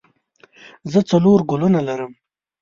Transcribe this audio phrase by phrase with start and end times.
[0.91, 2.11] زه څلور ګلونه لرم.